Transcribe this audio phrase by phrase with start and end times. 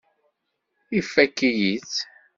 [0.99, 1.95] Ifakk-iyi-tt.